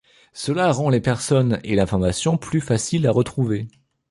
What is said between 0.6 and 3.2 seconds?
rend les personnes et l'information plus faciles à